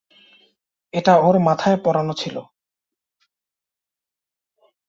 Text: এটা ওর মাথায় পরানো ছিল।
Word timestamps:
এটা 0.93 1.13
ওর 1.17 1.35
মাথায় 1.39 1.77
পরানো 1.83 2.13
ছিল। 2.13 2.35